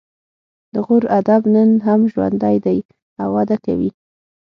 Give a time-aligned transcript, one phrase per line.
[0.73, 2.79] د غور ادب نن هم ژوندی دی
[3.21, 3.91] او وده کوي